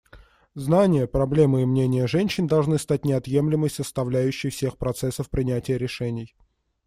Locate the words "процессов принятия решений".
4.79-6.33